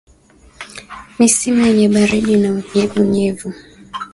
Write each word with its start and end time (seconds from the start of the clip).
Misimu 1.17 1.59
yenye 1.67 1.85
baridi 1.93 2.35
na 2.41 2.49
unyevunyevu 2.57 3.49